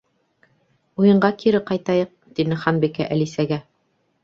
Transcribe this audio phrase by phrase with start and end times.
[1.03, 2.11] —Уйынға кире ҡайтайыҡ,
[2.41, 3.63] —тине Ханбикә Әлисәгә.